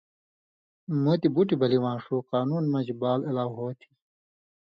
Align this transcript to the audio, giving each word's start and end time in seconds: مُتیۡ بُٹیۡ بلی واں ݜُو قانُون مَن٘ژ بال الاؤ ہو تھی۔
مُتیۡ 1.03 1.31
بُٹیۡ 1.35 1.59
بلی 1.61 1.77
واں 1.83 1.97
ݜُو 2.03 2.15
قانُون 2.31 2.63
مَن٘ژ 2.71 2.87
بال 3.01 3.19
الاؤ 3.29 3.51
ہو 3.57 3.67
تھی۔ 3.79 3.89